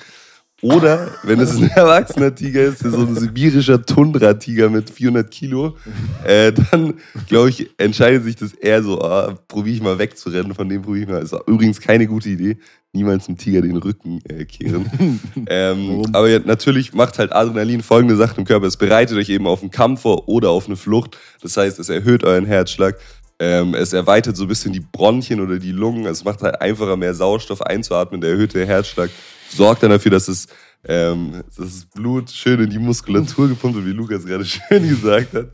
Oder 0.62 1.10
wenn 1.24 1.40
es 1.40 1.56
ein 1.56 1.70
erwachsener 1.70 2.34
Tiger 2.34 2.62
ist, 2.62 2.80
so 2.80 2.98
ein 2.98 3.16
sibirischer 3.16 3.84
Tundra-Tiger 3.84 4.70
mit 4.70 4.90
400 4.90 5.30
Kilo, 5.32 5.76
äh, 6.24 6.54
dann 6.54 6.96
glaube 7.28 7.50
ich, 7.50 7.70
entscheidet 7.78 8.24
sich 8.24 8.36
das 8.36 8.54
eher 8.54 8.84
so, 8.84 9.02
ah, 9.02 9.38
probiere 9.48 9.76
ich 9.76 9.82
mal 9.82 9.98
wegzurennen, 9.98 10.54
von 10.54 10.70
dem 10.70 10.84
probiere 10.84 11.04
ich 11.04 11.10
mal. 11.10 11.22
Ist 11.24 11.36
übrigens 11.48 11.82
keine 11.82 12.06
gute 12.06 12.30
Idee, 12.30 12.58
niemals 12.94 13.28
einem 13.28 13.38
Tiger 13.38 13.62
den 13.62 13.78
Rücken 13.78 14.22
äh, 14.30 14.46
kehren. 14.46 15.20
ähm, 15.48 16.04
aber 16.14 16.30
ja, 16.30 16.40
natürlich 16.40 16.94
macht 16.94 17.18
halt 17.18 17.34
Adrenalin 17.34 17.82
folgende 17.82 18.16
Sachen 18.16 18.40
im 18.42 18.46
Körper. 18.46 18.68
Es 18.68 18.78
bereitet 18.78 19.18
euch 19.18 19.30
eben 19.30 19.48
auf 19.48 19.62
einen 19.62 19.72
Kampf 19.72 20.02
vor 20.02 20.30
oder 20.30 20.52
auf 20.52 20.68
eine 20.68 20.76
Flucht. 20.76 21.18
Das 21.42 21.58
heißt, 21.58 21.80
es 21.80 21.90
erhöht 21.90 22.24
euren 22.24 22.46
Herzschlag. 22.46 22.98
Ähm, 23.40 23.74
es 23.74 23.94
erweitert 23.94 24.38
so 24.38 24.44
ein 24.44 24.48
bisschen 24.48 24.74
die 24.74 24.82
Bronchien 24.82 25.42
oder 25.42 25.58
die 25.58 25.72
Lungen. 25.72 26.06
Es 26.06 26.24
macht 26.24 26.44
halt 26.44 26.62
einfacher, 26.62 26.96
mehr 26.98 27.16
Sauerstoff 27.16 27.64
einzuatmen. 27.64 28.22
Der 28.22 28.30
erhöhte 28.30 28.64
Herzschlag 28.64 29.10
sorgt 29.52 29.84
dann 29.84 29.92
dafür, 29.92 30.12
dass 30.12 30.28
es 30.28 30.48
ähm, 30.84 31.44
das 31.58 31.86
Blut 31.86 32.30
schön 32.32 32.60
in 32.60 32.70
die 32.70 32.80
Muskulatur 32.80 33.48
gepumpt 33.50 33.78
wird, 33.78 33.86
wie 33.86 33.92
Lukas 33.92 34.26
gerade 34.26 34.46
schön 34.46 34.88
gesagt 34.88 35.34
hat. 35.34 35.48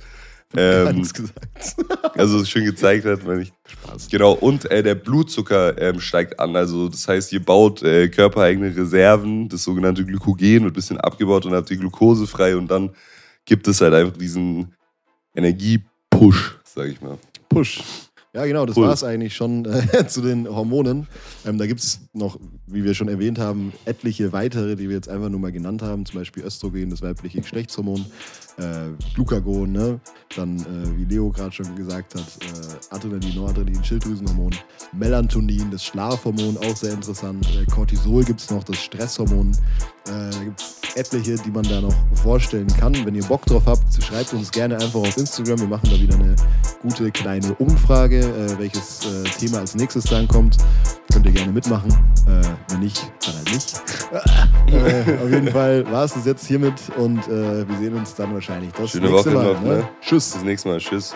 Ähm, 0.56 1.02
gesagt. 1.02 1.76
also 2.18 2.46
schön 2.46 2.64
gezeigt 2.64 3.06
hat, 3.06 3.26
meine 3.26 3.42
ich. 3.42 3.54
Spaß. 3.68 4.08
Genau, 4.08 4.32
und 4.32 4.70
äh, 4.72 4.82
der 4.82 4.96
Blutzucker 4.96 5.78
ähm, 5.78 6.00
steigt 6.00 6.40
an. 6.40 6.56
Also 6.56 6.88
das 6.88 7.06
heißt, 7.06 7.34
ihr 7.34 7.44
baut 7.44 7.84
äh, 7.84 8.08
körpereigene 8.08 8.74
Reserven, 8.74 9.50
das 9.50 9.64
sogenannte 9.64 10.06
Glykogen 10.06 10.64
wird 10.64 10.72
ein 10.72 10.74
bisschen 10.74 10.98
abgebaut 11.00 11.46
und 11.46 11.54
habt 11.54 11.70
die 11.70 11.78
Glucose 11.78 12.28
frei 12.28 12.56
und 12.56 12.72
dann 12.72 12.92
gibt 13.44 13.68
es 13.68 13.82
halt 13.82 13.94
einfach 13.94 14.16
diesen 14.16 14.74
Energiepush, 15.36 16.60
sag 16.64 16.88
ich 16.88 17.02
mal. 17.02 17.18
Push. 17.50 18.07
Ja, 18.38 18.46
genau, 18.46 18.68
das 18.68 18.78
cool. 18.78 18.86
war 18.86 18.94
es 18.94 19.04
eigentlich 19.04 19.36
schon 19.36 19.66
äh, 19.66 20.06
zu 20.08 20.22
den 20.22 20.48
Hormonen. 20.48 21.08
Ähm, 21.44 21.58
da 21.58 21.66
gibt 21.66 21.80
es 21.80 22.02
noch, 22.14 22.38
wie 22.68 22.84
wir 22.84 22.94
schon 22.94 23.08
erwähnt 23.08 23.40
haben, 23.40 23.74
etliche 23.86 24.32
weitere, 24.32 24.76
die 24.76 24.90
wir 24.90 24.96
jetzt 24.96 25.10
einfach 25.10 25.30
nur 25.30 25.40
mal 25.40 25.52
genannt 25.52 25.82
haben. 25.82 26.06
Zum 26.06 26.20
Beispiel 26.20 26.44
Östrogen, 26.44 26.92
das 26.92 27.02
weibliche 27.02 27.42
Geschlechtshormon, 27.42 28.06
äh, 28.60 28.90
Glucagon, 29.16 29.72
ne? 29.72 30.00
dann, 30.36 30.60
äh, 30.60 30.98
wie 31.00 31.06
Leo 31.06 31.32
gerade 31.32 31.52
schon 31.52 31.76
gesagt 31.76 32.14
hat, 32.14 32.22
äh, 32.22 32.96
Adrenalin, 32.96 33.34
Noradrenalin, 33.34 33.84
Schilddrüsenhormon, 33.84 34.52
Melatonin, 34.94 35.72
das 35.72 35.84
Schlafhormon, 35.86 36.58
auch 36.58 36.76
sehr 36.76 36.94
interessant. 36.94 37.44
Äh, 37.56 37.66
Cortisol 37.66 38.24
gibt 38.24 38.42
es 38.42 38.52
noch, 38.52 38.64
das 38.64 38.78
Stresshormon. 38.78 39.58
Äh, 40.08 40.30
da 40.32 40.44
gibt 40.44 40.62
es 40.62 40.96
etliche, 40.96 41.36
die 41.36 41.52
man 41.52 41.64
da 41.64 41.82
noch 41.82 41.94
vorstellen 42.22 42.68
kann. 42.80 42.94
Wenn 43.06 43.16
ihr 43.16 43.24
Bock 43.26 43.46
drauf 43.46 43.64
habt, 43.66 43.84
schreibt 44.04 44.34
uns 44.34 44.52
gerne 44.52 44.76
einfach 44.76 45.00
auf 45.00 45.18
Instagram. 45.18 45.60
Wir 45.60 45.68
machen 45.68 45.90
da 45.90 46.00
wieder 46.00 46.16
eine 46.16 46.36
gute 46.82 47.12
kleine 47.12 47.54
Umfrage, 47.56 48.20
äh, 48.20 48.60
welches 48.60 49.06
äh, 49.06 49.24
Thema 49.40 49.60
als 49.60 49.76
nächstes 49.76 50.06
dann 50.06 50.28
kommt. 50.28 50.58
Könnt 51.12 51.26
ihr 51.26 51.32
gerne 51.32 51.52
mitmachen. 51.52 51.92
Äh, 52.28 52.42
wenn 52.70 52.80
nicht, 52.80 53.12
dann 53.26 53.36
halt 53.36 53.54
nicht. 53.54 53.82
Äh, 54.68 55.24
auf 55.24 55.30
jeden 55.30 55.50
Fall 55.50 55.90
war 55.90 56.04
es 56.04 56.14
das 56.14 56.26
jetzt 56.26 56.46
hiermit 56.46 56.74
und 56.98 57.20
äh, 57.28 57.68
wir 57.68 57.78
sehen 57.78 57.94
uns 57.94 58.14
dann 58.16 58.34
wahrscheinlich 58.34 58.70
das 58.74 58.92
Schöne 58.92 59.10
nächste 59.10 59.34
Woche 59.34 59.44
Mal. 59.44 59.54
Noch, 59.54 59.62
ne? 59.62 59.70
ne? 59.70 59.90
Tschüss. 60.02 60.32
Bis 60.32 60.44
nächste 60.44 60.68
Mal. 60.68 60.80
Tschüss. 60.80 61.16